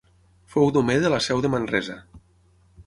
Fou 0.53 0.71
domer 0.77 0.95
de 1.03 1.11
la 1.15 1.21
seu 1.27 1.45
de 1.47 1.53
Manresa. 1.57 2.01